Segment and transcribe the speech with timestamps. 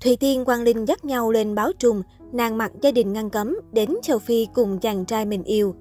[0.00, 2.02] Thùy Tiên Quang Linh dắt nhau lên báo trùng,
[2.32, 5.74] nàng mặc gia đình ngăn cấm, đến châu Phi cùng chàng trai mình yêu.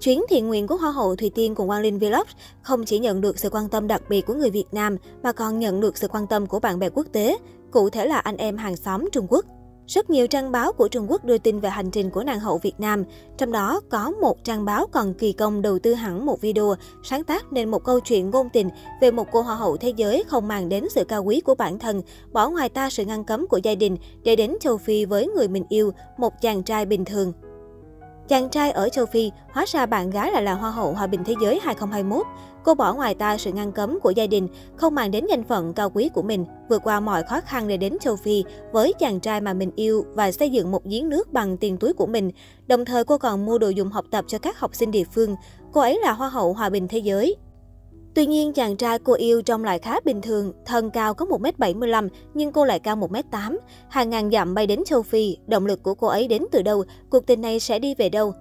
[0.00, 2.26] Chuyến thiện nguyện của Hoa hậu Thùy Tiên cùng Quang Linh Vlog
[2.62, 5.58] không chỉ nhận được sự quan tâm đặc biệt của người Việt Nam mà còn
[5.58, 7.38] nhận được sự quan tâm của bạn bè quốc tế,
[7.70, 9.44] cụ thể là anh em hàng xóm Trung Quốc.
[9.86, 12.58] Rất nhiều trang báo của Trung Quốc đưa tin về hành trình của nàng hậu
[12.58, 13.04] Việt Nam,
[13.38, 17.24] trong đó có một trang báo còn kỳ công đầu tư hẳn một video sáng
[17.24, 18.68] tác nên một câu chuyện ngôn tình
[19.00, 21.78] về một cô hoa hậu thế giới không màng đến sự cao quý của bản
[21.78, 22.02] thân,
[22.32, 25.48] bỏ ngoài ta sự ngăn cấm của gia đình để đến châu Phi với người
[25.48, 27.32] mình yêu, một chàng trai bình thường.
[28.30, 31.24] Chàng trai ở châu Phi hóa ra bạn gái lại là Hoa hậu Hòa bình
[31.24, 32.26] Thế giới 2021.
[32.64, 35.72] Cô bỏ ngoài ta sự ngăn cấm của gia đình, không mang đến danh phận
[35.74, 39.20] cao quý của mình, vượt qua mọi khó khăn để đến châu Phi với chàng
[39.20, 42.30] trai mà mình yêu và xây dựng một giếng nước bằng tiền túi của mình.
[42.66, 45.36] Đồng thời cô còn mua đồ dùng học tập cho các học sinh địa phương.
[45.72, 47.36] Cô ấy là Hoa hậu Hòa bình Thế giới.
[48.14, 52.08] Tuy nhiên, chàng trai cô yêu trông lại khá bình thường, thân cao có 1m75
[52.34, 53.58] nhưng cô lại cao 1m8.
[53.88, 56.84] Hàng ngàn dặm bay đến châu Phi, động lực của cô ấy đến từ đâu,
[57.10, 58.32] cuộc tình này sẽ đi về đâu?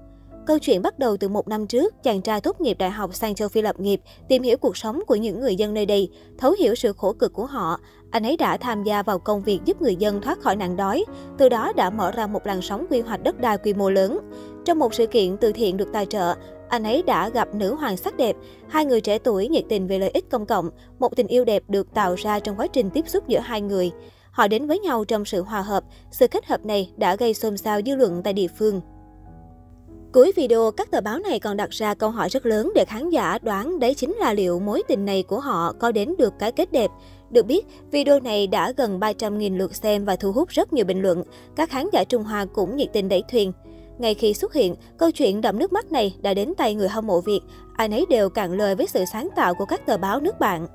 [0.45, 3.36] Câu chuyện bắt đầu từ một năm trước, chàng trai tốt nghiệp đại học sang
[3.36, 6.52] châu Phi lập nghiệp, tìm hiểu cuộc sống của những người dân nơi đây, thấu
[6.52, 7.80] hiểu sự khổ cực của họ.
[8.11, 11.06] Anh ấy đã tham gia vào công việc giúp người dân thoát khỏi nạn đói,
[11.38, 14.20] từ đó đã mở ra một làn sóng quy hoạch đất đai quy mô lớn.
[14.66, 16.36] Trong một sự kiện từ thiện được tài trợ,
[16.70, 18.36] anh ấy đã gặp nữ hoàng sắc đẹp.
[18.67, 21.64] Hai người trẻ tuổi nhiệt tình về lợi ích công cộng, một tình yêu đẹp
[21.67, 23.92] được tạo ra trong quá trình tiếp xúc giữa hai người.
[24.31, 27.58] Họ đến với nhau trong sự hòa hợp, sự kết hợp này đã gây xôn
[27.58, 28.81] xao dư luận tại địa phương.
[30.14, 33.09] Cuối video, các tờ báo này còn đặt ra câu hỏi rất lớn để khán
[33.09, 36.52] giả đoán đấy chính là liệu mối tình này của họ có đến được cái
[36.52, 36.92] kết đẹp.
[37.30, 41.02] Được biết, video này đã gần 300.000 lượt xem và thu hút rất nhiều bình
[41.02, 41.23] luận.
[41.56, 43.52] Các khán giả Trung Hoa cũng nhiệt tình đẩy thuyền.
[44.00, 47.08] Ngay khi xuất hiện, câu chuyện đậm nước mắt này đã đến tay người hâm
[47.08, 47.42] mộ Việt.
[47.75, 50.67] Ai nấy đều cạn lời với sự sáng tạo của các tờ báo nước bạn.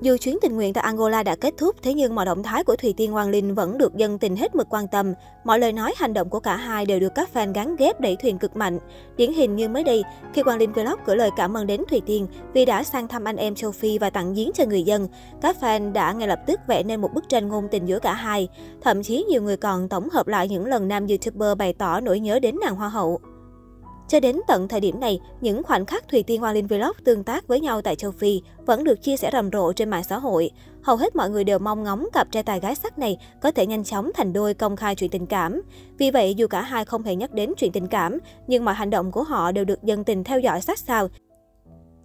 [0.00, 2.76] Dù chuyến tình nguyện tại Angola đã kết thúc, thế nhưng mọi động thái của
[2.76, 5.14] Thùy Tiên Hoàng Linh vẫn được dân tình hết mực quan tâm.
[5.44, 8.16] Mọi lời nói, hành động của cả hai đều được các fan gắn ghép đẩy
[8.16, 8.78] thuyền cực mạnh.
[9.16, 10.02] Điển hình như mới đây,
[10.34, 13.24] khi Hoàng Linh Vlog gửi lời cảm ơn đến Thùy Tiên vì đã sang thăm
[13.24, 15.08] anh em châu Phi và tặng giếng cho người dân,
[15.40, 18.14] các fan đã ngay lập tức vẽ nên một bức tranh ngôn tình giữa cả
[18.14, 18.48] hai.
[18.80, 22.20] Thậm chí nhiều người còn tổng hợp lại những lần nam YouTuber bày tỏ nỗi
[22.20, 23.20] nhớ đến nàng Hoa hậu.
[24.08, 27.24] Cho đến tận thời điểm này, những khoảnh khắc Thùy Tiên Hoa Linh Vlog tương
[27.24, 30.18] tác với nhau tại châu Phi vẫn được chia sẻ rầm rộ trên mạng xã
[30.18, 30.50] hội.
[30.82, 33.66] Hầu hết mọi người đều mong ngóng cặp trai tài gái sắc này có thể
[33.66, 35.60] nhanh chóng thành đôi công khai chuyện tình cảm.
[35.98, 38.90] Vì vậy, dù cả hai không hề nhắc đến chuyện tình cảm, nhưng mọi hành
[38.90, 41.08] động của họ đều được dân tình theo dõi sát sao.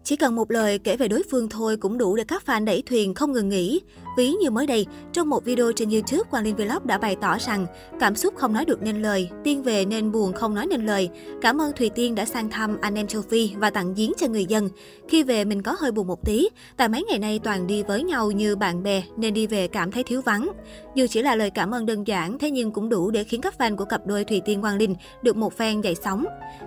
[0.03, 2.83] Chỉ cần một lời kể về đối phương thôi cũng đủ để các fan đẩy
[2.85, 3.81] thuyền không ngừng nghỉ.
[4.15, 7.37] Ví như mới đây, trong một video trên YouTube, Quang Linh Vlog đã bày tỏ
[7.37, 7.65] rằng
[7.99, 11.09] cảm xúc không nói được nên lời, tiên về nên buồn không nói nên lời.
[11.41, 14.27] Cảm ơn Thùy Tiên đã sang thăm anh em châu Phi và tặng giếng cho
[14.27, 14.69] người dân.
[15.07, 18.03] Khi về mình có hơi buồn một tí, tại mấy ngày nay toàn đi với
[18.03, 20.51] nhau như bạn bè nên đi về cảm thấy thiếu vắng.
[20.95, 23.55] Dù chỉ là lời cảm ơn đơn giản, thế nhưng cũng đủ để khiến các
[23.57, 26.25] fan của cặp đôi Thùy Tiên Quang Linh được một fan dậy sóng.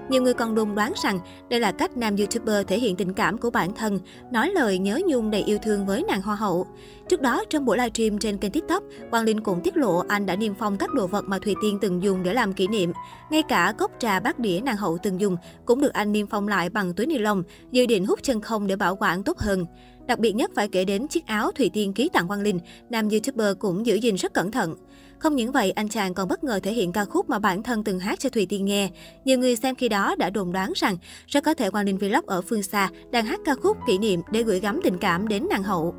[0.08, 1.18] Nhiều người còn đồn đoán rằng
[1.48, 3.98] đây là cách nam YouTuber thể hiện tình cảm của bản thân,
[4.30, 6.66] nói lời nhớ nhung đầy yêu thương với nàng hoa hậu.
[7.08, 10.26] Trước đó đó, trong buổi livestream trên kênh TikTok, Quang Linh cũng tiết lộ anh
[10.26, 12.92] đã niêm phong các đồ vật mà Thùy Tiên từng dùng để làm kỷ niệm.
[13.30, 16.48] Ngay cả cốc trà bát đĩa nàng hậu từng dùng cũng được anh niêm phong
[16.48, 17.42] lại bằng túi ni lông,
[17.72, 19.66] dự định hút chân không để bảo quản tốt hơn.
[20.06, 22.60] Đặc biệt nhất phải kể đến chiếc áo Thùy Tiên ký tặng Quang Linh,
[22.90, 24.74] nam YouTuber cũng giữ gìn rất cẩn thận.
[25.18, 27.84] Không những vậy, anh chàng còn bất ngờ thể hiện ca khúc mà bản thân
[27.84, 28.90] từng hát cho Thùy Tiên nghe.
[29.24, 32.26] Nhiều người xem khi đó đã đồn đoán rằng rất có thể Quang Linh Vlog
[32.26, 35.46] ở phương xa đang hát ca khúc kỷ niệm để gửi gắm tình cảm đến
[35.50, 35.94] nàng hậu.